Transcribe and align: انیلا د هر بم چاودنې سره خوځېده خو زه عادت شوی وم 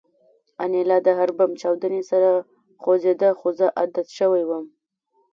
انیلا 0.63 0.97
د 1.07 1.09
هر 1.19 1.29
بم 1.37 1.51
چاودنې 1.61 2.01
سره 2.11 2.29
خوځېده 2.81 3.29
خو 3.39 3.47
زه 3.59 3.67
عادت 3.79 4.07
شوی 4.17 4.43
وم 4.45 4.65